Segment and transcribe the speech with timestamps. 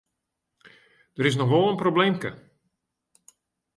[1.15, 2.29] Der is noch wol in probleemke.